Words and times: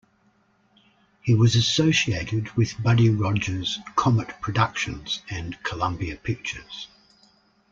He 1.21 1.35
was 1.35 1.55
associated 1.55 2.49
with 2.57 2.81
Buddy 2.81 3.11
Rogers' 3.11 3.77
Comet 3.95 4.29
Productions 4.41 5.21
and 5.29 5.61
Columbia 5.61 6.15
Pictures. 6.15 6.87